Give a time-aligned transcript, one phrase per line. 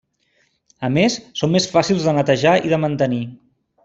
[0.87, 3.21] A més són més fàcils de netejar i de mantenir.